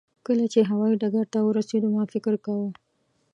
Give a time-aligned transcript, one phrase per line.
[0.25, 2.69] کله چې هوایي ډګر ته ورسېدو ما فکر کاوه.